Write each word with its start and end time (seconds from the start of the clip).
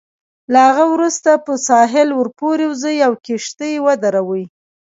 له 0.53 0.61
هغه 0.69 0.83
وروسته 0.93 1.29
پر 1.45 1.55
ساحل 1.67 2.09
ورپورې 2.15 2.65
وزئ 2.71 2.97
او 3.07 3.13
کښتۍ 3.25 3.73
ودروئ. 3.85 4.43